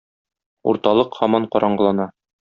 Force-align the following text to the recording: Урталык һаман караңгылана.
Урталык 0.71 1.19
һаман 1.19 1.47
караңгылана. 1.57 2.11